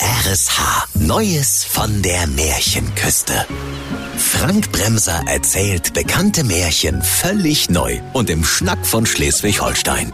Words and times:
RSH. 0.00 0.88
Neues 0.94 1.64
von 1.64 2.02
der 2.02 2.26
Märchenküste. 2.26 3.46
Frank 4.18 4.70
Bremser 4.70 5.22
erzählt 5.26 5.94
bekannte 5.94 6.44
Märchen 6.44 7.00
völlig 7.00 7.70
neu 7.70 7.98
und 8.12 8.28
im 8.28 8.44
Schnack 8.44 8.86
von 8.86 9.06
Schleswig-Holstein. 9.06 10.12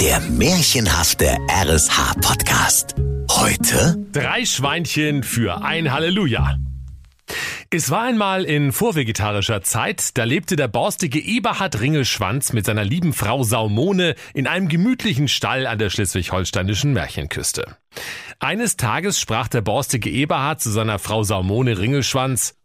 Der 0.00 0.18
märchenhafte 0.20 1.36
RSH-Podcast. 1.48 2.96
Heute 3.30 3.96
Drei 4.10 4.44
Schweinchen 4.44 5.22
für 5.22 5.62
ein 5.62 5.92
Halleluja. 5.92 6.56
Es 7.74 7.90
war 7.90 8.02
einmal 8.02 8.44
in 8.44 8.70
vorvegetarischer 8.70 9.62
Zeit, 9.62 10.18
da 10.18 10.24
lebte 10.24 10.56
der 10.56 10.68
borstige 10.68 11.18
Eberhard 11.18 11.80
Ringelschwanz 11.80 12.52
mit 12.52 12.66
seiner 12.66 12.84
lieben 12.84 13.14
Frau 13.14 13.44
Saumone 13.44 14.14
in 14.34 14.46
einem 14.46 14.68
gemütlichen 14.68 15.26
Stall 15.26 15.66
an 15.66 15.78
der 15.78 15.88
schleswig-holsteinischen 15.88 16.92
Märchenküste. 16.92 17.78
Eines 18.38 18.76
Tages 18.76 19.18
sprach 19.18 19.48
der 19.48 19.62
borstige 19.62 20.10
Eberhard 20.10 20.60
zu 20.60 20.68
seiner 20.70 20.98
Frau 20.98 21.22
Saumone 21.22 21.78
Ringelschwanz, 21.78 22.58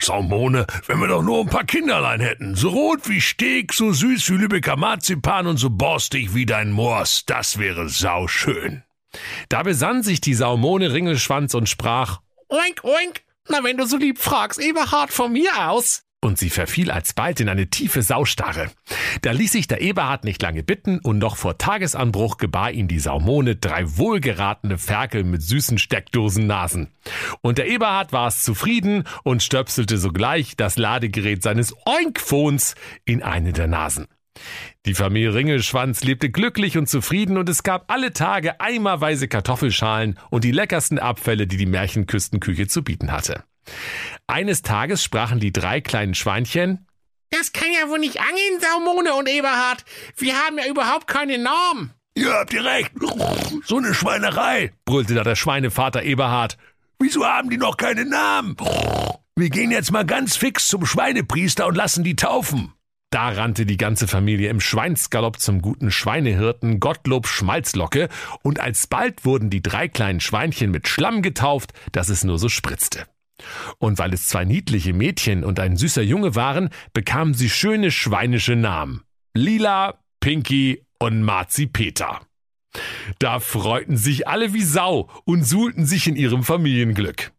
Saumone, 0.00 0.66
wenn 0.88 0.98
wir 0.98 1.06
doch 1.06 1.22
nur 1.22 1.42
ein 1.42 1.48
paar 1.48 1.64
Kinderlein 1.64 2.20
hätten. 2.20 2.56
So 2.56 2.70
rot 2.70 3.08
wie 3.08 3.20
Steg, 3.20 3.72
so 3.72 3.92
süß 3.92 4.28
wie 4.30 4.36
Lübecker 4.36 4.76
Marzipan 4.76 5.46
und 5.46 5.58
so 5.58 5.70
borstig 5.70 6.34
wie 6.34 6.44
dein 6.44 6.72
Moors. 6.72 7.24
Das 7.24 7.60
wäre 7.60 7.88
sauschön. 7.88 8.82
Da 9.48 9.62
besann 9.62 10.02
sich 10.02 10.20
die 10.20 10.34
Saumone 10.34 10.92
Ringelschwanz 10.92 11.54
und 11.54 11.68
sprach, 11.68 12.18
Oink, 12.48 12.82
oink. 12.82 13.25
Na, 13.48 13.62
wenn 13.62 13.76
du 13.76 13.86
so 13.86 13.96
lieb 13.96 14.18
fragst, 14.18 14.60
Eberhard 14.60 15.12
von 15.12 15.32
mir 15.32 15.68
aus. 15.70 16.02
und 16.22 16.38
sie 16.38 16.50
verfiel 16.50 16.90
alsbald 16.90 17.38
in 17.38 17.48
eine 17.48 17.68
tiefe 17.68 18.02
Saustarre. 18.02 18.70
Da 19.22 19.30
ließ 19.30 19.52
sich 19.52 19.68
der 19.68 19.80
Eberhard 19.80 20.24
nicht 20.24 20.42
lange 20.42 20.64
bitten, 20.64 20.98
und 20.98 21.18
noch 21.18 21.36
vor 21.36 21.56
Tagesanbruch 21.56 22.36
gebar 22.38 22.72
ihm 22.72 22.88
die 22.88 22.98
Saumone 22.98 23.54
drei 23.54 23.84
wohlgeratene 23.96 24.76
Ferkel 24.76 25.22
mit 25.22 25.42
süßen 25.42 25.78
Steckdosennasen. 25.78 26.88
Und 27.42 27.58
der 27.58 27.68
Eberhard 27.68 28.12
war 28.12 28.26
es 28.26 28.42
zufrieden 28.42 29.04
und 29.22 29.42
stöpselte 29.42 29.98
sogleich 29.98 30.56
das 30.56 30.76
Ladegerät 30.78 31.44
seines 31.44 31.74
Oinkphons 31.86 32.74
in 33.04 33.22
eine 33.22 33.52
der 33.52 33.68
Nasen. 33.68 34.08
Die 34.86 34.94
Familie 34.94 35.34
Ringelschwanz 35.34 36.02
lebte 36.04 36.30
glücklich 36.30 36.78
und 36.78 36.88
zufrieden 36.88 37.36
und 37.38 37.48
es 37.48 37.62
gab 37.62 37.90
alle 37.90 38.12
Tage 38.12 38.60
eimerweise 38.60 39.28
Kartoffelschalen 39.28 40.18
und 40.30 40.44
die 40.44 40.52
leckersten 40.52 40.98
Abfälle, 40.98 41.46
die 41.46 41.56
die 41.56 41.66
Märchenküstenküche 41.66 42.68
zu 42.68 42.82
bieten 42.84 43.12
hatte. 43.12 43.44
Eines 44.26 44.62
Tages 44.62 45.02
sprachen 45.02 45.40
die 45.40 45.52
drei 45.52 45.80
kleinen 45.80 46.14
Schweinchen, 46.14 46.86
Das 47.30 47.52
kann 47.52 47.68
ja 47.72 47.88
wohl 47.88 47.98
nicht 47.98 48.20
angehen, 48.20 48.60
Saumone 48.60 49.14
und 49.14 49.28
Eberhard. 49.28 49.84
Wir 50.16 50.34
haben 50.34 50.58
ja 50.58 50.66
überhaupt 50.68 51.08
keine 51.08 51.38
Norm. 51.38 51.90
Ihr 52.14 52.32
habt 52.32 52.52
ihr 52.54 52.64
recht. 52.64 52.92
So 53.64 53.76
eine 53.78 53.92
Schweinerei. 53.92 54.72
brüllte 54.84 55.14
da 55.14 55.24
der 55.24 55.34
Schweinevater 55.36 56.02
Eberhard. 56.04 56.56
Wieso 56.98 57.26
haben 57.26 57.50
die 57.50 57.58
noch 57.58 57.76
keine 57.76 58.06
Namen? 58.06 58.56
Wir 59.34 59.50
gehen 59.50 59.70
jetzt 59.70 59.92
mal 59.92 60.06
ganz 60.06 60.36
fix 60.36 60.68
zum 60.68 60.86
Schweinepriester 60.86 61.66
und 61.66 61.74
lassen 61.74 62.04
die 62.04 62.16
taufen. 62.16 62.72
Da 63.10 63.28
rannte 63.28 63.66
die 63.66 63.76
ganze 63.76 64.08
Familie 64.08 64.50
im 64.50 64.60
Schweinsgalopp 64.60 65.38
zum 65.38 65.62
guten 65.62 65.90
Schweinehirten 65.90 66.80
Gottlob 66.80 67.26
Schmalzlocke 67.26 68.08
und 68.42 68.58
alsbald 68.58 69.24
wurden 69.24 69.48
die 69.48 69.62
drei 69.62 69.88
kleinen 69.88 70.20
Schweinchen 70.20 70.70
mit 70.70 70.88
Schlamm 70.88 71.22
getauft, 71.22 71.72
dass 71.92 72.08
es 72.08 72.24
nur 72.24 72.38
so 72.38 72.48
spritzte. 72.48 73.06
Und 73.78 73.98
weil 73.98 74.12
es 74.12 74.26
zwei 74.26 74.44
niedliche 74.44 74.92
Mädchen 74.92 75.44
und 75.44 75.60
ein 75.60 75.76
süßer 75.76 76.02
Junge 76.02 76.34
waren, 76.34 76.70
bekamen 76.92 77.34
sie 77.34 77.50
schöne 77.50 77.90
schweinische 77.90 78.56
Namen. 78.56 79.02
Lila, 79.34 79.98
Pinky 80.20 80.84
und 80.98 81.22
Marzi 81.22 81.66
Peter. 81.66 82.20
Da 83.18 83.40
freuten 83.40 83.96
sich 83.96 84.26
alle 84.26 84.52
wie 84.52 84.62
Sau 84.62 85.08
und 85.24 85.44
suhlten 85.44 85.86
sich 85.86 86.08
in 86.08 86.16
ihrem 86.16 86.42
Familienglück. 86.42 87.32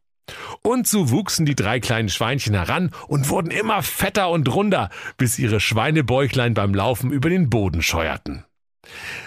Und 0.61 0.87
so 0.87 1.09
wuchsen 1.09 1.45
die 1.45 1.55
drei 1.55 1.79
kleinen 1.79 2.09
Schweinchen 2.09 2.53
heran 2.53 2.91
und 3.07 3.29
wurden 3.29 3.51
immer 3.51 3.81
fetter 3.83 4.29
und 4.29 4.53
runder, 4.53 4.89
bis 5.17 5.39
ihre 5.39 5.59
Schweinebäuchlein 5.59 6.53
beim 6.53 6.73
Laufen 6.73 7.11
über 7.11 7.29
den 7.29 7.49
Boden 7.49 7.81
scheuerten. 7.81 8.43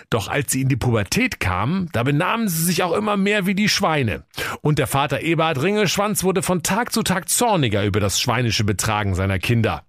Doch 0.08 0.28
als 0.28 0.52
sie 0.52 0.62
in 0.62 0.68
die 0.68 0.76
Pubertät 0.76 1.38
kamen, 1.38 1.88
da 1.92 2.02
benahmen 2.02 2.48
sie 2.48 2.64
sich 2.64 2.82
auch 2.82 2.92
immer 2.92 3.16
mehr 3.16 3.46
wie 3.46 3.54
die 3.54 3.68
Schweine. 3.68 4.24
Und 4.62 4.78
der 4.78 4.86
Vater 4.86 5.20
Eberhard 5.20 5.62
Ringelschwanz 5.62 6.24
wurde 6.24 6.42
von 6.42 6.62
Tag 6.62 6.92
zu 6.92 7.02
Tag 7.02 7.28
zorniger 7.28 7.84
über 7.84 8.00
das 8.00 8.20
schweinische 8.20 8.64
Betragen 8.64 9.14
seiner 9.14 9.38
Kinder. 9.38 9.84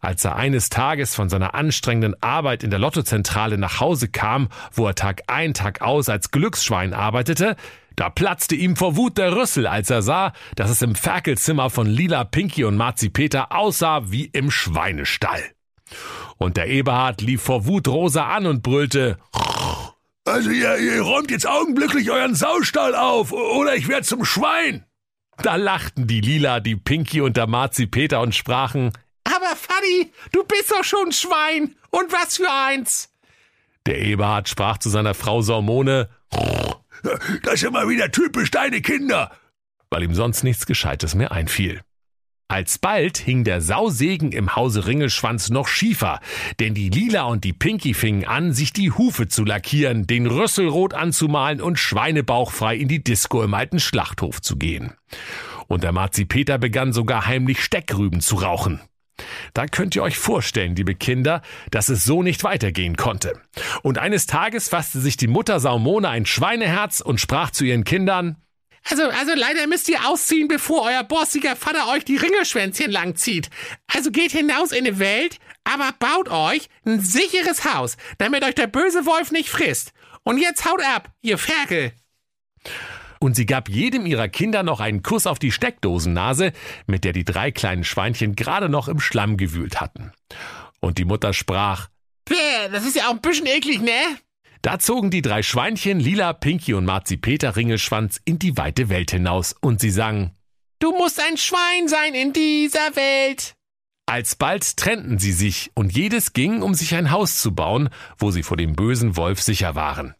Als 0.00 0.24
er 0.24 0.36
eines 0.36 0.68
Tages 0.68 1.14
von 1.16 1.28
seiner 1.28 1.54
anstrengenden 1.54 2.14
Arbeit 2.22 2.62
in 2.62 2.70
der 2.70 2.78
Lottozentrale 2.78 3.58
nach 3.58 3.80
Hause 3.80 4.08
kam, 4.08 4.48
wo 4.72 4.86
er 4.86 4.94
Tag 4.94 5.22
ein, 5.26 5.52
Tag 5.52 5.80
aus 5.80 6.08
als 6.08 6.30
Glücksschwein 6.30 6.94
arbeitete, 6.94 7.56
da 7.98 8.10
platzte 8.10 8.54
ihm 8.54 8.76
vor 8.76 8.94
Wut 8.96 9.18
der 9.18 9.34
Rüssel, 9.34 9.66
als 9.66 9.90
er 9.90 10.02
sah, 10.02 10.32
dass 10.54 10.70
es 10.70 10.82
im 10.82 10.94
Ferkelzimmer 10.94 11.68
von 11.68 11.88
Lila, 11.88 12.22
Pinky 12.22 12.62
und 12.64 12.76
Marzi 12.76 13.08
Peter 13.10 13.50
aussah 13.50 14.02
wie 14.12 14.26
im 14.26 14.52
Schweinestall. 14.52 15.42
Und 16.36 16.56
der 16.56 16.68
Eberhard 16.68 17.20
lief 17.22 17.42
vor 17.42 17.66
Wut 17.66 17.88
Rosa 17.88 18.28
an 18.28 18.46
und 18.46 18.62
brüllte, 18.62 19.18
Also 20.24 20.50
ihr, 20.50 20.78
ihr 20.78 21.02
räumt 21.02 21.30
jetzt 21.32 21.48
augenblicklich 21.48 22.08
euren 22.10 22.36
Saustall 22.36 22.94
auf, 22.94 23.32
oder 23.32 23.74
ich 23.74 23.88
werd 23.88 24.04
zum 24.04 24.24
Schwein. 24.24 24.84
da 25.42 25.56
lachten 25.56 26.06
die 26.06 26.20
Lila, 26.20 26.60
die 26.60 26.76
Pinky 26.76 27.20
und 27.20 27.36
der 27.36 27.48
Marzi 27.48 27.86
Peter 27.86 28.20
und 28.20 28.34
sprachen, 28.34 28.92
Aber 29.24 29.56
Fanny, 29.56 30.12
du 30.30 30.44
bist 30.44 30.70
doch 30.70 30.84
schon 30.84 31.08
ein 31.08 31.12
Schwein. 31.12 31.74
Und 31.90 32.12
was 32.12 32.36
für 32.36 32.48
eins. 32.48 33.10
der 33.86 33.98
Eberhard 33.98 34.48
sprach 34.48 34.78
zu 34.78 34.88
seiner 34.88 35.14
Frau 35.14 35.40
Saumone, 35.42 36.08
Das 37.42 37.54
ist 37.54 37.64
immer 37.64 37.88
wieder 37.88 38.10
typisch 38.10 38.50
deine 38.50 38.80
Kinder. 38.80 39.30
weil 39.90 40.02
ihm 40.02 40.14
sonst 40.14 40.42
nichts 40.44 40.66
Gescheites 40.66 41.14
mehr 41.14 41.32
einfiel. 41.32 41.80
Alsbald 42.50 43.18
hing 43.18 43.44
der 43.44 43.60
Sausegen 43.60 44.32
im 44.32 44.56
Hause 44.56 44.86
Ringelschwanz 44.86 45.50
noch 45.50 45.68
schiefer, 45.68 46.20
denn 46.60 46.72
die 46.72 46.88
Lila 46.88 47.24
und 47.24 47.44
die 47.44 47.52
Pinky 47.52 47.92
fingen 47.92 48.24
an, 48.24 48.54
sich 48.54 48.72
die 48.72 48.90
Hufe 48.90 49.28
zu 49.28 49.44
lackieren, 49.44 50.06
den 50.06 50.26
Rüssel 50.26 50.66
rot 50.66 50.94
anzumalen 50.94 51.60
und 51.60 51.78
schweinebauchfrei 51.78 52.76
in 52.76 52.88
die 52.88 53.04
Disco 53.04 53.42
im 53.42 53.52
alten 53.52 53.80
Schlachthof 53.80 54.40
zu 54.40 54.56
gehen. 54.56 54.94
Und 55.66 55.84
der 55.84 55.92
Marzi 55.92 56.24
Peter 56.24 56.56
begann 56.56 56.94
sogar 56.94 57.26
heimlich 57.26 57.62
Steckrüben 57.62 58.20
zu 58.22 58.36
rauchen. 58.36 58.80
Da 59.54 59.66
könnt 59.66 59.96
ihr 59.96 60.02
euch 60.02 60.18
vorstellen, 60.18 60.76
liebe 60.76 60.94
Kinder, 60.94 61.42
dass 61.70 61.88
es 61.88 62.04
so 62.04 62.22
nicht 62.22 62.44
weitergehen 62.44 62.96
konnte. 62.96 63.40
Und 63.82 63.98
eines 63.98 64.26
Tages 64.26 64.68
fasste 64.68 65.00
sich 65.00 65.16
die 65.16 65.26
Mutter 65.26 65.60
Saumone 65.60 66.08
ein 66.08 66.26
Schweineherz 66.26 67.00
und 67.00 67.20
sprach 67.20 67.50
zu 67.50 67.64
ihren 67.64 67.84
Kindern, 67.84 68.36
Also, 68.90 69.02
also 69.04 69.32
leider 69.34 69.66
müsst 69.66 69.88
ihr 69.88 70.08
ausziehen, 70.08 70.48
bevor 70.48 70.82
euer 70.82 71.04
borstiger 71.04 71.56
Vater 71.56 71.88
euch 71.88 72.04
die 72.04 72.16
Ringelschwänzchen 72.16 72.90
langzieht. 72.90 73.50
Also 73.92 74.10
geht 74.10 74.30
hinaus 74.32 74.72
in 74.72 74.84
die 74.84 74.98
Welt, 74.98 75.38
aber 75.64 75.92
baut 75.98 76.28
euch 76.28 76.68
ein 76.86 77.00
sicheres 77.00 77.64
Haus, 77.64 77.96
damit 78.18 78.44
euch 78.44 78.54
der 78.54 78.66
böse 78.68 79.04
Wolf 79.04 79.30
nicht 79.30 79.50
frisst. 79.50 79.92
Und 80.22 80.38
jetzt 80.38 80.64
haut 80.64 80.82
ab, 80.82 81.10
ihr 81.20 81.38
Ferkel. 81.38 81.92
Und 83.20 83.34
sie 83.34 83.46
gab 83.46 83.68
jedem 83.68 84.06
ihrer 84.06 84.28
Kinder 84.28 84.62
noch 84.62 84.80
einen 84.80 85.02
Kuss 85.02 85.26
auf 85.26 85.38
die 85.38 85.52
Steckdosennase, 85.52 86.52
mit 86.86 87.04
der 87.04 87.12
die 87.12 87.24
drei 87.24 87.50
kleinen 87.50 87.84
Schweinchen 87.84 88.36
gerade 88.36 88.68
noch 88.68 88.88
im 88.88 89.00
Schlamm 89.00 89.36
gewühlt 89.36 89.80
hatten. 89.80 90.12
Und 90.80 90.98
die 90.98 91.04
Mutter 91.04 91.32
sprach, 91.32 91.88
Bäh, 92.24 92.68
das 92.70 92.84
ist 92.84 92.96
ja 92.96 93.08
auch 93.08 93.12
ein 93.12 93.20
bisschen 93.20 93.46
eklig, 93.46 93.80
ne? 93.80 94.18
da 94.62 94.78
zogen 94.78 95.10
die 95.10 95.22
drei 95.22 95.42
Schweinchen, 95.42 96.00
Lila, 96.00 96.32
Pinky 96.32 96.74
und 96.74 96.84
Marzi 96.84 97.16
Peter 97.16 97.56
Ringelschwanz 97.56 98.20
in 98.24 98.38
die 98.38 98.56
weite 98.56 98.88
Welt 98.88 99.10
hinaus 99.10 99.54
und 99.60 99.80
sie 99.80 99.90
sangen, 99.90 100.32
Du 100.80 100.92
musst 100.92 101.20
ein 101.20 101.36
Schwein 101.36 101.88
sein 101.88 102.14
in 102.14 102.32
dieser 102.32 102.94
Welt. 102.94 103.54
Alsbald 104.06 104.76
trennten 104.76 105.18
sie 105.18 105.32
sich 105.32 105.70
und 105.74 105.96
jedes 105.96 106.32
ging, 106.32 106.62
um 106.62 106.72
sich 106.74 106.94
ein 106.94 107.10
Haus 107.10 107.40
zu 107.40 107.54
bauen, 107.54 107.88
wo 108.16 108.30
sie 108.30 108.42
vor 108.42 108.56
dem 108.56 108.74
bösen 108.74 109.16
Wolf 109.16 109.42
sicher 109.42 109.74
waren. 109.74 110.14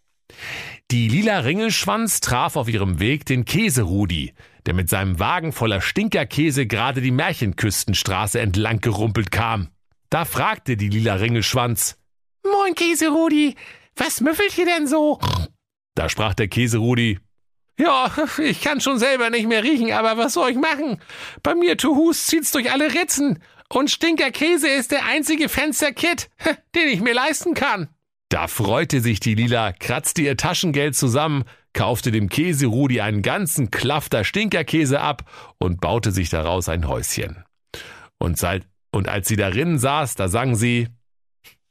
Die 0.91 1.07
lila 1.07 1.41
Ringelschwanz 1.41 2.21
traf 2.21 2.57
auf 2.57 2.67
ihrem 2.67 2.99
Weg 2.99 3.27
den 3.27 3.45
Käserudi, 3.45 4.33
der 4.65 4.73
mit 4.73 4.89
seinem 4.89 5.19
Wagen 5.19 5.53
voller 5.53 5.83
Stinkerkäse 5.83 6.67
gerade 6.67 7.03
die 7.03 7.11
Märchenküstenstraße 7.11 8.41
entlang 8.41 8.81
gerumpelt 8.81 9.31
kam. 9.31 9.69
Da 10.09 10.25
fragte 10.25 10.79
die 10.79 10.89
lila 10.89 11.17
Ringelschwanz. 11.17 11.99
Moin, 12.43 12.75
Käserudi. 12.75 13.55
Was 13.97 14.23
müffelt 14.23 14.57
ihr 14.57 14.65
denn 14.65 14.87
so? 14.87 15.21
Da 15.95 16.09
sprach 16.09 16.33
der 16.33 16.49
Käserudi. 16.49 17.19
Ja, 17.79 18.11
ich 18.39 18.63
kann 18.63 18.81
schon 18.81 18.99
selber 18.99 19.29
nicht 19.29 19.47
mehr 19.47 19.63
riechen, 19.63 19.93
aber 19.93 20.17
was 20.17 20.33
soll 20.33 20.53
ich 20.53 20.57
machen? 20.57 21.03
Bei 21.43 21.55
mir 21.55 21.77
Tuhus 21.77 22.25
zieht's 22.25 22.51
durch 22.51 22.73
alle 22.73 22.95
Ritzen. 22.95 23.43
Und 23.69 23.91
Stinkerkäse 23.91 24.69
ist 24.69 24.91
der 24.91 25.05
einzige 25.05 25.51
Fensterkit, 25.51 26.31
den 26.75 26.89
ich 26.89 27.03
mir 27.03 27.13
leisten 27.13 27.53
kann. 27.53 27.91
Da 28.31 28.47
freute 28.47 29.01
sich 29.01 29.21
die 29.21 29.35
Lila, 29.35 29.73
kratzte 29.73 30.21
ihr 30.21 30.37
Taschengeld 30.37 30.95
zusammen, 30.95 31.45
kaufte 31.73 32.11
dem 32.11 32.29
Käserudi 32.29 33.01
einen 33.01 33.23
ganzen 33.23 33.71
Klafter 33.71 34.23
Stinkerkäse 34.23 35.01
ab 35.01 35.23
und 35.59 35.81
baute 35.81 36.13
sich 36.13 36.29
daraus 36.29 36.69
ein 36.69 36.87
Häuschen. 36.87 37.45
Und, 38.19 38.45
und 38.91 39.09
als 39.09 39.29
sie 39.29 39.37
darin 39.37 39.79
saß, 39.79 40.15
da 40.17 40.29
sang 40.29 40.57
sie, 40.57 40.89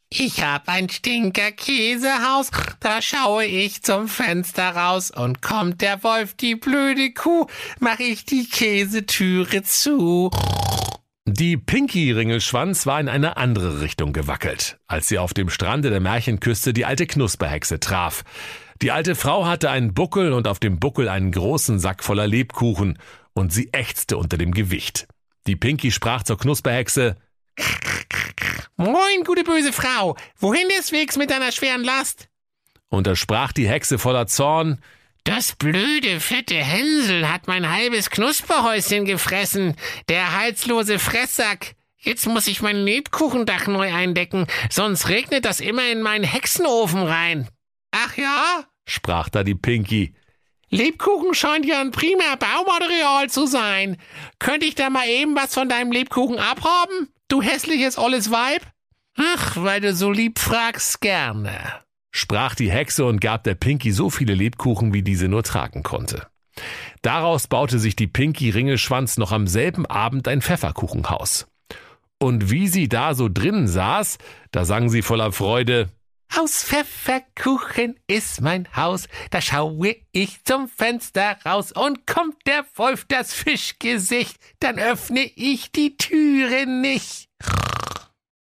Ich 0.10 0.42
hab 0.42 0.68
ein 0.68 0.90
Stinker-Käsehaus, 0.90 2.50
da 2.80 3.04
schaue 3.04 3.46
ich 3.46 3.84
zum 3.84 4.08
Fenster 4.08 4.76
raus 4.76 5.12
und 5.12 5.44
kommt 5.44 5.82
der 5.82 6.02
Wolf, 6.04 6.34
die 6.34 6.56
blöde 6.56 7.12
Kuh, 7.12 7.46
mach 7.80 8.00
ich 8.00 8.26
die 8.26 8.50
Käsetüre 8.50 9.62
zu. 9.62 10.32
Die 11.30 11.58
Pinky 11.58 12.14
Ringelschwanz 12.14 12.86
war 12.86 13.02
in 13.02 13.10
eine 13.10 13.36
andere 13.36 13.82
Richtung 13.82 14.14
gewackelt, 14.14 14.78
als 14.88 15.10
sie 15.10 15.20
auf 15.20 15.34
dem 15.34 15.50
Strande 15.50 15.90
der 15.90 16.00
Märchenküste 16.00 16.72
die 16.72 16.86
alte 16.86 17.06
Knusperhexe 17.06 17.82
traf. 17.82 18.24
Die 18.82 18.94
alte 18.94 19.14
Frau 19.14 19.46
hatte 19.46 19.70
einen 19.70 19.94
Buckel 19.94 20.32
und 20.32 20.48
auf 20.48 20.60
dem 20.60 20.80
Buckel 20.80 21.10
einen 21.10 21.34
großen 21.34 21.80
Sack 21.80 22.02
voller 22.02 22.28
Lebkuchen, 22.28 22.98
und 23.34 23.52
sie 23.52 23.74
ächzte 23.74 24.16
unter 24.16 24.38
dem 24.38 24.54
Gewicht. 24.54 25.06
Die 25.48 25.58
Pinky 25.58 25.92
sprach 25.92 26.24
zur 26.24 26.38
Knusperhexe 26.38 27.18
Moin, 28.78 29.26
gute 29.26 29.44
böse 29.44 29.74
Frau, 29.74 30.16
wohin 30.38 30.70
des 30.78 30.94
Wegs 30.94 31.18
mit 31.18 31.30
deiner 31.30 31.52
schweren 31.52 31.84
Last? 31.84 32.30
Und 32.88 33.06
da 33.06 33.18
sprach 33.18 33.52
die 33.52 33.68
Hexe 33.68 34.00
voller 34.00 34.28
Zorn 34.28 34.80
das 35.28 35.56
blöde, 35.56 36.22
fette 36.22 36.56
Hänsel 36.56 37.30
hat 37.30 37.48
mein 37.48 37.70
halbes 37.70 38.10
Knusperhäuschen 38.10 39.04
gefressen. 39.04 39.76
Der 40.08 40.38
halslose 40.38 41.00
Fresssack. 41.00 41.76
Jetzt 41.98 42.28
muss 42.28 42.48
ich 42.48 42.62
mein 42.62 42.78
Lebkuchendach 42.78 43.68
neu 43.68 43.94
eindecken, 43.94 44.48
sonst 44.70 45.10
regnet 45.10 45.44
das 45.44 45.60
immer 45.60 45.86
in 45.92 46.02
meinen 46.02 46.24
Hexenofen 46.24 47.02
rein. 47.02 47.50
Ach 47.92 48.16
ja? 48.16 48.64
sprach 48.86 49.28
da 49.28 49.44
die 49.44 49.56
Pinky. 49.56 50.16
Lebkuchen 50.70 51.34
scheint 51.34 51.66
ja 51.66 51.82
ein 51.82 51.92
prima 51.92 52.36
Baumaterial 52.36 53.30
zu 53.30 53.48
sein. 53.48 53.98
Könnte 54.40 54.66
ich 54.66 54.76
da 54.76 54.90
mal 54.90 55.08
eben 55.08 55.36
was 55.36 55.54
von 55.54 55.68
deinem 55.68 55.92
Lebkuchen 55.92 56.40
abhaben? 56.40 57.10
Du 57.28 57.42
hässliches 57.42 57.98
olles 57.98 58.32
Weib? 58.32 58.62
Ach, 59.18 59.58
weil 59.58 59.82
du 59.82 59.94
so 59.94 60.10
lieb 60.10 60.40
fragst, 60.40 61.02
gerne 61.02 61.87
sprach 62.12 62.56
die 62.56 62.72
Hexe 62.72 63.06
und 63.06 63.22
gab 63.22 63.44
der 63.44 63.56
Pinky 63.56 63.92
so 63.92 64.10
viele 64.10 64.34
Lebkuchen, 64.34 64.94
wie 64.94 65.04
diese 65.04 65.28
nur 65.28 65.44
tragen 65.44 65.84
konnte. 65.84 66.28
Daraus 67.02 67.48
baute 67.48 67.80
sich 67.80 67.96
die 67.96 68.08
Pinky 68.08 68.50
Ringelschwanz 68.50 69.18
noch 69.18 69.32
am 69.32 69.48
selben 69.48 69.86
Abend 69.86 70.28
ein 70.28 70.42
Pfefferkuchenhaus. 70.42 71.48
Und 72.20 72.50
wie 72.50 72.68
sie 72.68 72.90
da 72.90 73.14
so 73.14 73.30
drinnen 73.30 73.68
saß, 73.68 74.18
da 74.52 74.66
sang 74.66 74.90
sie 74.90 75.04
voller 75.04 75.32
Freude 75.32 75.90
Aus 76.36 76.64
Pfefferkuchen 76.64 77.96
ist 78.08 78.42
mein 78.42 78.68
Haus, 78.76 79.08
da 79.30 79.40
schaue 79.40 79.96
ich 80.12 80.44
zum 80.44 80.68
Fenster 80.68 81.38
raus 81.46 81.72
und 81.72 82.08
kommt 82.08 82.36
der 82.48 82.66
Wolf 82.76 83.06
das 83.08 83.34
Fischgesicht, 83.34 84.38
dann 84.60 84.80
öffne 84.80 85.22
ich 85.36 85.72
die 85.72 85.96
Türe 85.98 86.66
nicht. 86.66 87.27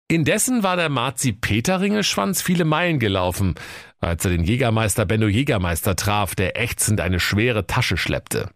Indessen 0.07 0.61
war 0.61 0.75
der 0.75 0.89
Marzi 0.89 1.31
Peter 1.31 1.81
Ringelschwanz 1.81 2.43
viele 2.43 2.63
Meilen 2.63 2.99
gelaufen, 2.99 3.55
als 3.99 4.23
er 4.23 4.31
den 4.31 4.43
Jägermeister 4.43 5.03
Benno 5.05 5.27
Jägermeister 5.27 5.95
traf, 5.95 6.35
der 6.35 6.61
ächzend 6.61 7.01
eine 7.01 7.19
schwere 7.19 7.65
Tasche 7.65 7.97
schleppte. 7.97 8.51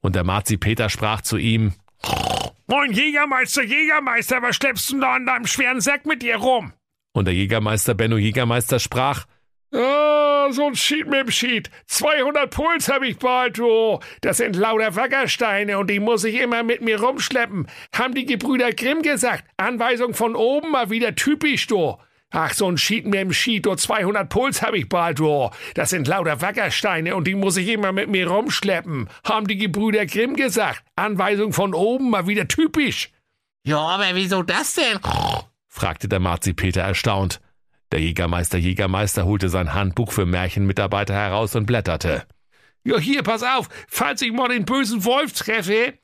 Und 0.00 0.16
der 0.16 0.24
Marzi 0.24 0.56
Peter 0.56 0.88
sprach 0.88 1.20
zu 1.20 1.36
ihm, 1.36 1.72
Moin 2.66 2.92
Jägermeister, 2.92 3.62
Jägermeister, 3.62 4.42
was 4.42 4.56
schleppst 4.56 4.90
du 4.90 5.00
da 5.00 5.14
an 5.14 5.26
deinem 5.26 5.46
schweren 5.46 5.80
Sack 5.80 6.04
mit 6.04 6.22
dir 6.22 6.36
rum? 6.36 6.72
Und 7.12 7.26
der 7.26 7.34
Jägermeister 7.34 7.94
Benno 7.94 8.16
Jägermeister 8.16 8.80
sprach, 8.80 9.26
So 10.50 10.66
ein 10.66 10.74
Schied 10.76 11.06
mit 11.06 11.20
dem 11.20 11.30
Schied. 11.30 11.70
200 11.86 12.50
Puls 12.50 12.88
hab 12.88 13.02
ich 13.02 13.18
bald, 13.18 13.58
du. 13.58 14.00
Das 14.22 14.38
sind 14.38 14.56
lauter 14.56 14.96
Wackersteine 14.96 15.78
und 15.78 15.90
die 15.90 16.00
muss 16.00 16.24
ich 16.24 16.40
immer 16.40 16.62
mit 16.62 16.80
mir 16.80 17.00
rumschleppen. 17.00 17.66
Haben 17.94 18.14
die 18.14 18.24
Gebrüder 18.24 18.72
Grimm 18.72 19.02
gesagt. 19.02 19.44
Anweisung 19.56 20.14
von 20.14 20.34
oben 20.34 20.70
mal 20.70 20.90
wieder 20.90 21.14
typisch, 21.14 21.66
du. 21.66 21.96
Ach, 22.30 22.52
so 22.52 22.70
ein 22.70 22.76
Schied 22.76 23.04
mit 23.04 23.14
dem 23.14 23.32
Schied, 23.32 23.66
du. 23.66 23.74
200 23.74 24.28
Puls 24.28 24.62
hab 24.62 24.74
ich 24.74 24.88
bald, 24.88 25.18
du. 25.18 25.50
Das 25.74 25.90
sind 25.90 26.08
lauter 26.08 26.40
Wackersteine 26.40 27.14
und 27.16 27.26
die 27.26 27.34
muss 27.34 27.56
ich 27.56 27.68
immer 27.68 27.92
mit 27.92 28.08
mir 28.08 28.28
rumschleppen. 28.28 29.08
Haben 29.24 29.46
die 29.46 29.56
Gebrüder 29.56 30.06
Grimm 30.06 30.36
gesagt. 30.36 30.82
Anweisung 30.96 31.52
von 31.52 31.74
oben 31.74 32.10
mal 32.10 32.26
wieder 32.26 32.48
typisch. 32.48 33.10
Ja, 33.64 33.78
aber 33.78 34.14
wieso 34.14 34.42
das 34.42 34.74
denn? 34.74 34.98
fragte 35.68 36.08
der 36.08 36.20
Marzi 36.20 36.52
Peter 36.52 36.82
erstaunt. 36.82 37.40
Der 37.92 38.00
Jägermeister 38.00 38.58
Jägermeister 38.58 39.24
holte 39.24 39.48
sein 39.48 39.74
Handbuch 39.74 40.12
für 40.12 40.26
Märchenmitarbeiter 40.26 41.14
heraus 41.14 41.54
und 41.56 41.66
blätterte. 41.66 42.24
Ja, 42.84 42.98
hier, 42.98 43.22
pass 43.22 43.42
auf, 43.42 43.68
falls 43.88 44.22
ich 44.22 44.32
mal 44.32 44.48
den 44.48 44.64
bösen 44.64 45.04
Wolf 45.04 45.32
treffe, 45.32 45.94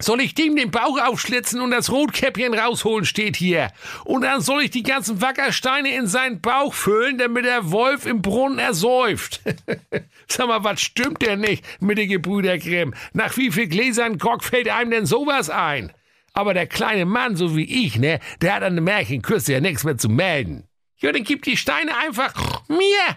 soll 0.00 0.20
ich 0.20 0.34
dem 0.34 0.56
den 0.56 0.70
Bauch 0.70 0.98
aufschlitzen 1.00 1.60
und 1.60 1.70
das 1.70 1.90
Rotkäppchen 1.90 2.54
rausholen, 2.54 3.04
steht 3.04 3.36
hier. 3.36 3.70
Und 4.04 4.22
dann 4.22 4.40
soll 4.40 4.62
ich 4.62 4.70
die 4.70 4.82
ganzen 4.82 5.20
Wackersteine 5.20 5.94
in 5.94 6.06
seinen 6.06 6.40
Bauch 6.40 6.74
füllen, 6.74 7.18
damit 7.18 7.44
der 7.44 7.70
Wolf 7.70 8.06
im 8.06 8.22
Brunnen 8.22 8.58
ersäuft. 8.58 9.42
Sag 10.28 10.48
mal, 10.48 10.64
was 10.64 10.80
stimmt 10.80 11.22
denn 11.22 11.40
nicht 11.40 11.64
mit 11.80 11.98
den 11.98 12.08
Gebrüder 12.08 12.58
Grimm? 12.58 12.94
Nach 13.12 13.36
wie 13.36 13.50
viel 13.50 13.68
Gläsern 13.68 14.18
Grog 14.18 14.42
fällt 14.42 14.68
einem 14.68 14.90
denn 14.90 15.06
sowas 15.06 15.50
ein? 15.50 15.92
Aber 16.32 16.54
der 16.54 16.66
kleine 16.66 17.04
Mann, 17.04 17.36
so 17.36 17.56
wie 17.56 17.84
ich, 17.84 17.98
ne, 17.98 18.18
der 18.40 18.54
hat 18.54 18.62
an 18.62 18.74
der 18.74 18.82
Märchenküste 18.82 19.52
ja 19.52 19.60
nichts 19.60 19.84
mehr 19.84 19.98
zu 19.98 20.08
melden. 20.08 20.66
Ja, 21.02 21.10
dann 21.12 21.24
gib 21.24 21.42
die 21.42 21.56
Steine 21.56 21.96
einfach 21.98 22.62
mir, 22.68 23.16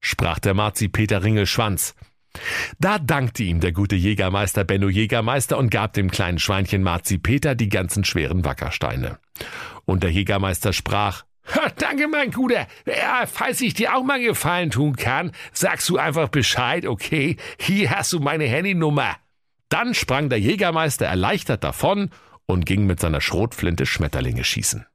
sprach 0.00 0.40
der 0.40 0.52
Marzi 0.52 0.88
Peter 0.88 1.22
Ringelschwanz. 1.22 1.94
Da 2.78 2.98
dankte 2.98 3.42
ihm 3.44 3.60
der 3.60 3.72
gute 3.72 3.96
Jägermeister 3.96 4.64
Benno 4.64 4.88
Jägermeister 4.88 5.56
und 5.56 5.70
gab 5.70 5.92
dem 5.92 6.10
kleinen 6.10 6.38
Schweinchen 6.38 6.82
Marzi 6.82 7.18
Peter 7.18 7.54
die 7.54 7.68
ganzen 7.68 8.04
schweren 8.04 8.44
Wackersteine. 8.44 9.18
Und 9.84 10.02
der 10.02 10.10
Jägermeister 10.10 10.72
sprach, 10.72 11.24
Danke, 11.78 12.08
mein 12.08 12.30
Guter. 12.30 12.66
Ja, 12.86 13.24
falls 13.26 13.60
ich 13.60 13.74
dir 13.74 13.96
auch 13.96 14.04
mal 14.04 14.20
Gefallen 14.20 14.70
tun 14.70 14.96
kann, 14.96 15.32
sagst 15.52 15.88
du 15.88 15.98
einfach 15.98 16.28
Bescheid, 16.28 16.86
okay? 16.86 17.36
Hier 17.58 17.90
hast 17.90 18.12
du 18.12 18.20
meine 18.20 18.44
Handynummer. 18.44 19.16
Dann 19.68 19.94
sprang 19.94 20.28
der 20.28 20.38
Jägermeister 20.38 21.06
erleichtert 21.06 21.64
davon 21.64 22.10
und 22.46 22.66
ging 22.66 22.86
mit 22.86 23.00
seiner 23.00 23.20
Schrotflinte 23.20 23.86
Schmetterlinge 23.86 24.44
schießen. 24.44 24.86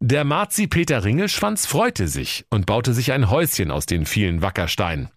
Der 0.00 0.24
Marzi 0.24 0.66
Peter 0.66 1.04
Ringelschwanz 1.04 1.66
freute 1.66 2.08
sich 2.08 2.46
und 2.50 2.66
baute 2.66 2.94
sich 2.94 3.12
ein 3.12 3.30
Häuschen 3.30 3.70
aus 3.70 3.86
den 3.86 4.06
vielen 4.06 4.42
Wackersteinen. 4.42 5.10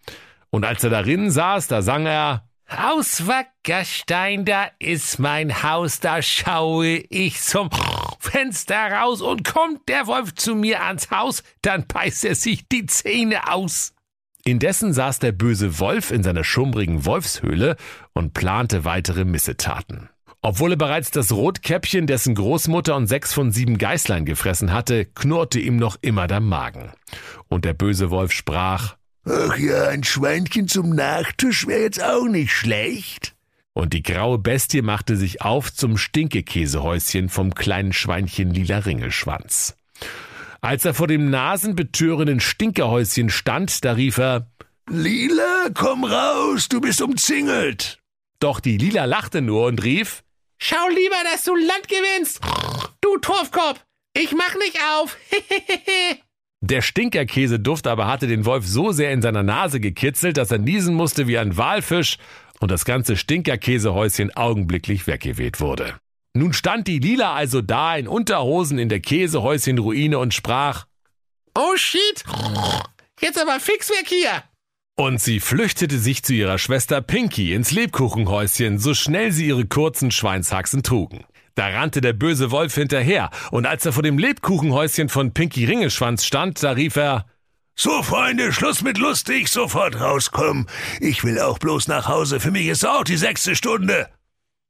Und 0.50 0.66
als 0.66 0.84
er 0.84 0.90
darin 0.90 1.31
saß, 1.31 1.68
da 1.68 1.81
sang 1.81 2.06
er 2.06 2.48
Haus 2.69 3.28
Wackerstein, 3.28 4.46
da 4.46 4.69
ist 4.80 5.19
mein 5.19 5.62
Haus, 5.62 6.00
da 6.00 6.22
schaue 6.22 7.04
ich 7.10 7.42
zum 7.42 7.69
Fenster 8.19 8.94
raus 8.94 9.22
und 9.22 9.44
kommt 9.44 9.90
der 9.90 10.08
Wolf 10.08 10.36
zu 10.36 10.56
mir 10.56 10.81
ans 10.81 11.12
Haus, 11.12 11.44
dann 11.62 11.86
beißt 11.86 12.24
er 12.24 12.36
sich 12.36 12.68
die 12.69 12.86
Zähne 12.86 13.52
aus. 13.52 13.94
Indessen 14.46 14.94
saß 14.94 15.19
der 15.19 15.34
böse 15.34 15.80
Wolf 15.80 16.12
in 16.12 16.24
seiner 16.24 16.46
schummrigen 16.46 17.06
Wolfshöhle 17.06 17.75
und 18.13 18.34
plante 18.34 18.86
weitere 18.86 19.25
Missetaten. 19.25 20.10
Obwohl 20.43 20.71
er 20.71 20.77
bereits 20.77 21.12
das 21.12 21.31
Rotkäppchen, 21.31 22.07
dessen 22.07 22.33
Großmutter 22.33 22.95
und 22.95 23.05
sechs 23.05 23.31
von 23.31 23.51
sieben 23.51 23.77
Geißlein 23.77 24.25
gefressen 24.25 24.74
hatte, 24.74 25.05
knurrte 25.05 25.60
ihm 25.60 25.75
noch 25.77 25.98
immer 26.01 26.25
der 26.25 26.39
Magen. 26.39 26.91
Und 27.48 27.63
der 27.63 27.74
böse 27.74 28.10
Wolf 28.10 28.31
sprach, 28.31 28.95
Ach 29.24 29.55
ja, 29.57 29.89
ein 29.89 30.03
Schweinchen 30.03 30.67
zum 30.67 30.95
Nachtisch 30.95 31.67
wäre 31.67 31.81
jetzt 31.81 32.03
auch 32.03 32.25
nicht 32.25 32.51
schlecht. 32.51 33.36
Und 33.74 33.93
die 33.93 34.01
graue 34.01 34.39
Bestie 34.39 34.81
machte 34.81 35.15
sich 35.15 35.43
auf 35.43 35.71
zum 35.71 35.98
Stinkekäsehäuschen 35.98 37.29
vom 37.29 37.53
kleinen 37.53 37.93
Schweinchen 37.93 38.51
Lila 38.51 38.79
Ringelschwanz. 38.79 39.75
Als 40.60 40.86
er 40.86 40.95
vor 40.95 41.07
dem 41.07 41.29
nasenbetörenden 41.29 42.39
Stinkerhäuschen 42.39 43.29
stand, 43.29 43.86
da 43.86 43.93
rief 43.93 44.17
er, 44.17 44.48
Lila, 44.89 45.67
komm 45.75 46.03
raus, 46.03 46.67
du 46.67 46.81
bist 46.81 47.01
umzingelt. 47.01 48.00
Doch 48.39 48.60
die 48.60 48.77
Lila 48.77 49.05
lachte 49.05 49.41
nur 49.41 49.67
und 49.67 49.83
rief, 49.83 50.24
Schau 50.63 50.88
lieber, 50.89 51.15
dass 51.24 51.44
du 51.44 51.56
Land 51.56 51.88
gewinnst. 51.88 52.39
Du 53.01 53.18
Torfkorb, 53.18 53.84
ich 54.13 54.32
mach 54.34 54.56
nicht 54.56 54.77
auf. 54.94 55.18
Der 56.62 56.84
Stinkerkäseduft 56.84 57.88
aber 57.88 58.06
hatte 58.06 58.27
den 58.27 58.46
Wolf 58.46 58.68
so 58.68 58.91
sehr 58.91 59.12
in 59.12 59.24
seiner 59.24 59.41
Nase 59.41 59.80
gekitzelt, 59.80 60.38
dass 60.38 60.51
er 60.51 60.60
niesen 60.60 60.94
musste 60.94 61.25
wie 61.25 61.39
ein 61.39 61.58
Walfisch 61.58 62.20
und 62.60 62.70
das 62.70 62.86
ganze 62.86 63.18
Stinkerkäsehäuschen 63.18 64.36
augenblicklich 64.36 65.08
weggeweht 65.08 65.60
wurde. 65.60 66.00
Nun 66.36 66.53
stand 66.53 66.88
die 66.88 67.00
Lila 67.00 67.34
also 67.34 67.62
da 67.63 67.96
in 67.96 68.08
Unterhosen 68.08 68.77
in 68.77 68.88
der 68.88 69.00
Käsehäuschenruine 69.00 70.20
und 70.20 70.36
sprach, 70.36 70.86
Oh 71.56 71.75
shit, 71.75 72.24
jetzt 73.20 73.41
aber 73.41 73.60
fix 73.60 73.89
weg 73.89 74.06
hier. 74.08 74.44
Und 75.01 75.20
sie 75.20 75.39
flüchtete 75.39 75.98
sich 75.98 76.22
zu 76.22 76.31
ihrer 76.31 76.60
Schwester 76.60 77.01
Pinky 77.01 77.55
ins 77.55 77.72
Lebkuchenhäuschen, 77.72 78.77
so 78.77 78.93
schnell 78.93 79.31
sie 79.31 79.48
ihre 79.48 79.65
kurzen 79.65 80.12
Schweinshaxen 80.12 80.84
trugen. 80.84 81.25
Da 81.55 81.70
rannte 81.70 82.01
der 82.01 82.13
böse 82.13 82.51
Wolf 82.51 82.75
hinterher, 82.75 83.31
und 83.50 83.65
als 83.65 83.84
er 83.84 83.93
vor 83.93 84.03
dem 84.03 84.20
Lebkuchenhäuschen 84.20 85.10
von 85.10 85.34
Pinky 85.34 85.65
Ringelschwanz 85.65 86.24
stand, 86.24 86.62
da 86.62 86.74
rief 86.74 86.98
er 86.98 87.25
So, 87.75 88.03
Freunde, 88.03 88.53
Schluss 88.53 88.84
mit 88.84 89.00
lustig, 89.00 89.48
sofort 89.48 90.00
rauskommen. 90.00 90.67
Ich 91.00 91.24
will 91.24 91.39
auch 91.39 91.58
bloß 91.58 91.88
nach 91.88 92.08
Hause, 92.08 92.39
für 92.39 92.51
mich 92.51 92.67
ist 92.67 92.86
auch 92.86 93.03
die 93.03 93.17
sechste 93.17 93.55
Stunde. 93.55 94.08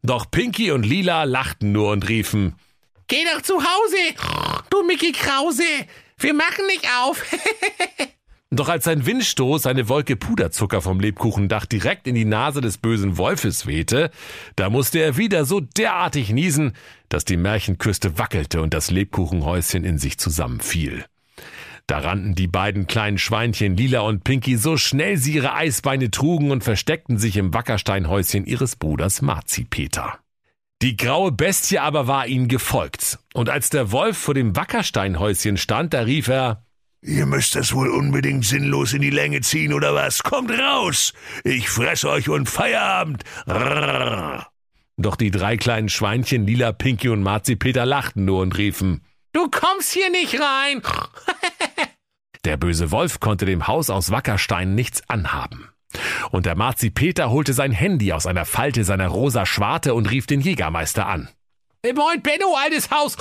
Doch 0.01 0.31
Pinky 0.31 0.71
und 0.71 0.85
Lila 0.85 1.25
lachten 1.25 1.73
nur 1.73 1.91
und 1.91 2.07
riefen 2.07 2.55
Geh 3.07 3.25
doch 3.35 3.41
zu 3.41 3.55
Hause, 3.55 4.63
du 4.69 4.81
Mickey 4.83 5.11
Krause. 5.11 5.65
Wir 6.19 6.33
machen 6.33 6.65
nicht 6.67 6.87
auf. 7.01 7.21
Doch 8.53 8.67
als 8.67 8.85
ein 8.89 9.05
Windstoß 9.05 9.65
eine 9.65 9.87
Wolke 9.87 10.17
Puderzucker 10.17 10.81
vom 10.81 10.99
Lebkuchendach 10.99 11.65
direkt 11.65 12.05
in 12.05 12.15
die 12.15 12.25
Nase 12.25 12.59
des 12.59 12.77
bösen 12.77 13.17
Wolfes 13.17 13.65
wehte, 13.65 14.11
da 14.57 14.69
musste 14.69 14.99
er 14.99 15.15
wieder 15.15 15.45
so 15.45 15.61
derartig 15.61 16.31
niesen, 16.31 16.73
dass 17.07 17.23
die 17.23 17.37
Märchenküste 17.37 18.17
wackelte 18.17 18.61
und 18.61 18.73
das 18.73 18.91
Lebkuchenhäuschen 18.91 19.85
in 19.85 19.97
sich 19.97 20.17
zusammenfiel. 20.17 21.05
Da 21.87 21.99
rannten 21.99 22.35
die 22.35 22.47
beiden 22.47 22.87
kleinen 22.87 23.17
Schweinchen 23.17 23.77
Lila 23.77 24.01
und 24.01 24.25
Pinky 24.25 24.57
so 24.57 24.75
schnell 24.75 25.15
sie 25.15 25.35
ihre 25.35 25.53
Eisbeine 25.53 26.11
trugen 26.11 26.51
und 26.51 26.65
versteckten 26.65 27.17
sich 27.17 27.37
im 27.37 27.53
Wackersteinhäuschen 27.53 28.45
ihres 28.45 28.75
Bruders 28.75 29.21
Marzipeter. 29.21 30.19
Die 30.81 30.97
graue 30.97 31.31
Bestie 31.31 31.79
aber 31.79 32.07
war 32.07 32.27
ihnen 32.27 32.49
gefolgt, 32.49 33.17
und 33.33 33.49
als 33.49 33.69
der 33.69 33.93
Wolf 33.93 34.17
vor 34.17 34.33
dem 34.33 34.57
Wackersteinhäuschen 34.57 35.55
stand, 35.55 35.93
da 35.93 36.01
rief 36.01 36.27
er 36.27 36.65
Ihr 37.03 37.25
müsst 37.25 37.55
das 37.55 37.73
wohl 37.73 37.89
unbedingt 37.89 38.45
sinnlos 38.45 38.93
in 38.93 39.01
die 39.01 39.09
Länge 39.09 39.41
ziehen, 39.41 39.73
oder 39.73 39.95
was? 39.95 40.21
Kommt 40.21 40.51
raus! 40.51 41.13
Ich 41.43 41.67
fresse 41.67 42.09
euch 42.09 42.29
und 42.29 42.47
Feierabend! 42.47 43.23
Rrrr. 43.47 44.47
Doch 44.97 45.15
die 45.15 45.31
drei 45.31 45.57
kleinen 45.57 45.89
Schweinchen 45.89 46.45
Lila, 46.45 46.71
Pinky 46.73 47.09
und 47.09 47.23
Marzipeter 47.23 47.87
lachten 47.87 48.25
nur 48.25 48.41
und 48.41 48.55
riefen 48.55 49.03
Du 49.33 49.49
kommst 49.49 49.93
hier 49.93 50.11
nicht 50.11 50.39
rein. 50.39 50.81
Der 52.45 52.57
böse 52.57 52.91
Wolf 52.91 53.19
konnte 53.19 53.45
dem 53.45 53.67
Haus 53.67 53.89
aus 53.89 54.11
Wackerstein 54.11 54.75
nichts 54.75 55.01
anhaben. 55.09 55.69
Und 56.31 56.45
der 56.45 56.55
Marzipeter 56.55 57.29
holte 57.29 57.53
sein 57.53 57.71
Handy 57.71 58.13
aus 58.13 58.25
einer 58.25 58.45
Falte 58.45 58.83
seiner 58.83 59.07
rosa 59.07 59.45
Schwarte 59.45 59.93
und 59.93 60.09
rief 60.09 60.25
den 60.25 60.41
Jägermeister 60.41 61.05
an. 61.05 61.29
Moin, 61.83 62.21
Benno, 62.21 62.55
altes 62.55 62.89
Haus. 62.89 63.17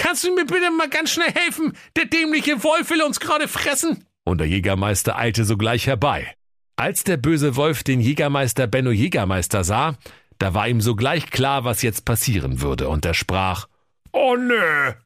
Kannst 0.00 0.24
du 0.24 0.34
mir 0.34 0.46
bitte 0.46 0.70
mal 0.70 0.88
ganz 0.88 1.10
schnell 1.10 1.30
helfen? 1.30 1.74
Der 1.94 2.06
dämliche 2.06 2.64
Wolf 2.64 2.88
will 2.88 3.02
uns 3.02 3.20
gerade 3.20 3.48
fressen. 3.48 4.06
Und 4.24 4.38
der 4.38 4.48
Jägermeister 4.48 5.18
eilte 5.18 5.44
sogleich 5.44 5.86
herbei. 5.86 6.34
Als 6.76 7.04
der 7.04 7.18
böse 7.18 7.54
Wolf 7.54 7.82
den 7.82 8.00
Jägermeister 8.00 8.66
Benno 8.66 8.92
Jägermeister 8.92 9.62
sah, 9.62 9.98
da 10.38 10.54
war 10.54 10.66
ihm 10.66 10.80
sogleich 10.80 11.30
klar, 11.30 11.64
was 11.64 11.82
jetzt 11.82 12.06
passieren 12.06 12.62
würde, 12.62 12.88
und 12.88 13.04
er 13.04 13.12
sprach 13.12 13.66
Oh 14.12 14.36
nee, 14.36 14.54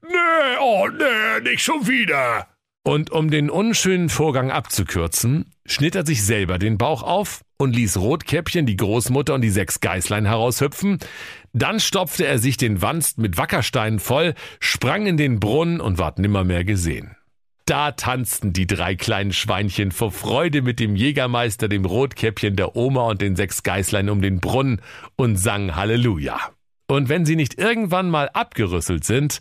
nee, 0.03 0.59
oh 0.61 0.87
nee, 0.87 1.51
nicht 1.51 1.65
schon 1.65 1.89
wieder. 1.89 2.47
Und 2.85 3.11
um 3.11 3.33
den 3.33 3.51
unschönen 3.51 4.11
Vorgang 4.11 4.53
abzukürzen, 4.53 5.51
schnitt 5.67 5.97
er 5.97 6.07
sich 6.07 6.25
selber 6.25 6.59
den 6.61 6.79
Bauch 6.79 7.03
auf 7.03 7.44
und 7.57 7.75
ließ 7.75 7.99
Rotkäppchen, 7.99 8.67
die 8.67 8.77
Großmutter 8.77 9.35
und 9.35 9.43
die 9.43 9.51
sechs 9.51 9.81
Geißlein 9.81 10.27
heraushüpfen. 10.27 10.99
Dann 11.53 11.81
stopfte 11.81 12.27
er 12.27 12.39
sich 12.39 12.57
den 12.57 12.83
Wanst 12.83 13.19
mit 13.19 13.37
Wackersteinen 13.37 14.01
voll, 14.01 14.35
sprang 14.61 15.07
in 15.07 15.17
den 15.17 15.41
Brunnen 15.41 15.81
und 15.81 15.99
ward 15.99 16.19
nimmermehr 16.19 16.65
gesehen. 16.65 17.17
Da 17.67 17.93
tanzten 17.93 18.53
die 18.53 18.67
drei 18.67 18.95
kleinen 18.95 19.33
Schweinchen 19.33 19.91
vor 19.91 20.13
Freude 20.13 20.61
mit 20.61 20.81
dem 20.81 20.97
Jägermeister, 20.97 21.67
dem 21.69 21.87
Rotkäppchen, 21.87 22.57
der 22.57 22.77
Oma 22.77 23.09
und 23.09 23.23
den 23.23 23.37
sechs 23.37 23.63
Geißlein 23.63 24.11
um 24.11 24.21
den 24.21 24.41
Brunnen 24.41 24.83
und 25.17 25.37
sangen 25.37 25.75
Halleluja. 25.75 26.39
Und 26.89 27.09
wenn 27.09 27.25
sie 27.25 27.37
nicht 27.37 27.59
irgendwann 27.59 28.11
mal 28.11 28.29
abgerüsselt 28.29 29.05
sind, 29.05 29.41